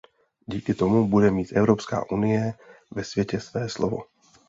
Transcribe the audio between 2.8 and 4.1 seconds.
ve světě své slovo.